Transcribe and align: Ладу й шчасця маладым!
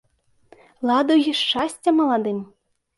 Ладу 0.87 1.19
й 1.25 1.37
шчасця 1.43 1.97
маладым! 2.03 2.45